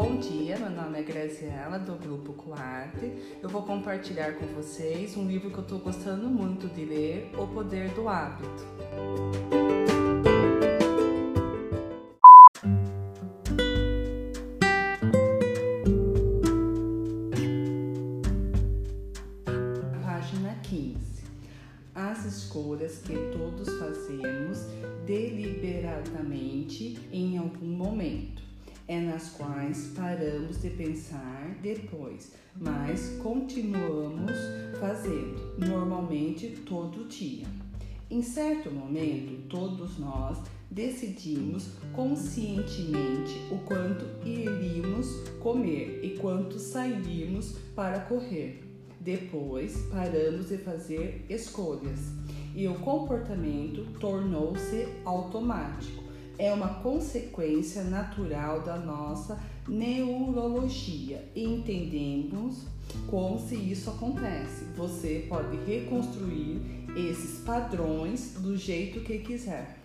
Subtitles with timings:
[0.00, 3.12] Bom dia, meu nome é Graziela, do Grupo Coarte.
[3.42, 7.48] Eu vou compartilhar com vocês um livro que eu estou gostando muito de ler, O
[7.48, 8.62] Poder do Hábito.
[20.04, 21.24] Página 15.
[21.92, 24.60] As escolhas que todos fazemos
[25.04, 28.47] deliberadamente em algum momento
[28.88, 34.32] é nas quais paramos de pensar depois, mas continuamos
[34.80, 37.46] fazendo, normalmente todo dia.
[38.10, 40.38] Em certo momento, todos nós
[40.70, 48.64] decidimos conscientemente o quanto iríamos comer e quanto sairíamos para correr.
[48.98, 52.00] Depois, paramos de fazer escolhas
[52.54, 56.07] e o comportamento tornou-se automático
[56.38, 59.38] é uma consequência natural da nossa
[59.68, 62.64] neurologia entendemos
[63.06, 64.64] como se isso acontece.
[64.76, 66.60] Você pode reconstruir
[66.96, 69.76] esses padrões do jeito que quiser.